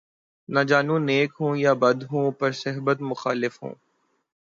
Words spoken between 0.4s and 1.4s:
نہ جانوں نیک